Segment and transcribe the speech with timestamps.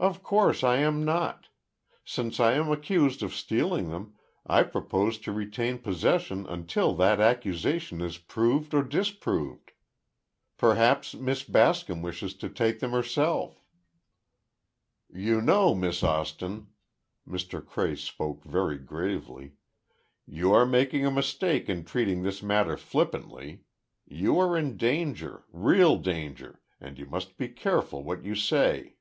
[0.00, 1.48] "Of course I am not!
[2.04, 8.02] Since I am accused of stealing them, I propose to retain possession until that accusation
[8.02, 9.70] is proved or disproved!
[10.58, 13.62] Perhaps Miss Bascom wishes to take them herself."
[15.10, 16.66] "You know, Miss Austin,"
[17.26, 17.64] Mr.
[17.64, 19.52] Cray spoke very gravely,
[20.26, 23.62] "you are making a mistake in treating this matter flippantly.
[24.06, 28.94] You are in danger—real danger, and you must be careful what you say.